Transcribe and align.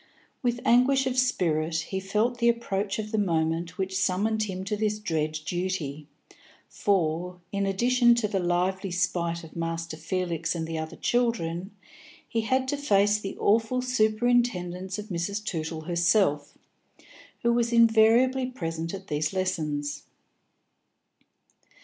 With 0.41 0.61
anguish 0.65 1.05
of 1.05 1.15
spirit 1.15 1.75
he 1.75 1.99
felt 1.99 2.39
the 2.39 2.49
approach 2.49 2.97
of 2.97 3.11
the 3.11 3.19
moment 3.19 3.77
which 3.77 3.95
summoned 3.95 4.41
him 4.45 4.63
to 4.63 4.75
this 4.75 4.97
dread 4.97 5.33
duty, 5.45 6.07
for, 6.67 7.39
in 7.51 7.67
addition 7.67 8.15
to 8.15 8.27
the 8.27 8.39
lively 8.39 8.89
spite 8.89 9.43
of 9.43 9.55
Master 9.55 9.95
Felix 9.95 10.55
and 10.55 10.65
the 10.65 10.75
other 10.79 10.95
children, 10.95 11.69
he 12.27 12.41
had 12.41 12.67
to 12.69 12.77
face 12.77 13.19
the 13.19 13.37
awful 13.37 13.83
superintendence 13.83 14.97
of 14.97 15.09
Mrs. 15.09 15.45
Tootle 15.45 15.81
herself; 15.81 16.57
who 17.43 17.53
was 17.53 17.71
invariably 17.71 18.47
present 18.47 18.95
at 18.95 19.05
these 19.05 19.33
lessons. 19.33 20.05